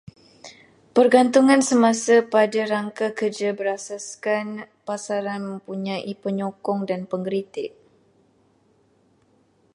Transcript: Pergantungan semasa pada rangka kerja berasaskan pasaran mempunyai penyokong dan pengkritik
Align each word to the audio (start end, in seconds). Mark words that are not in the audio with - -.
Pergantungan 0.97 1.61
semasa 1.71 2.15
pada 2.35 2.61
rangka 2.73 3.07
kerja 3.19 3.49
berasaskan 3.59 4.45
pasaran 4.87 5.41
mempunyai 5.61 6.09
penyokong 6.23 6.81
dan 6.89 7.01
pengkritik 7.11 7.71